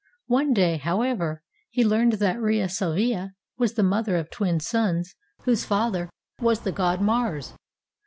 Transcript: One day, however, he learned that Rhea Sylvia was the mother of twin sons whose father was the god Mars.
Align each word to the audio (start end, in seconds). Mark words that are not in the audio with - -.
One 0.25 0.51
day, 0.51 0.77
however, 0.77 1.43
he 1.69 1.83
learned 1.85 2.13
that 2.13 2.41
Rhea 2.41 2.69
Sylvia 2.69 3.33
was 3.59 3.73
the 3.75 3.83
mother 3.83 4.15
of 4.17 4.31
twin 4.31 4.59
sons 4.59 5.13
whose 5.43 5.63
father 5.63 6.09
was 6.39 6.61
the 6.61 6.71
god 6.71 7.01
Mars. 7.01 7.53